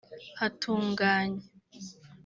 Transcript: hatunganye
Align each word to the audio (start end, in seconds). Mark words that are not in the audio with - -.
hatunganye 0.39 1.41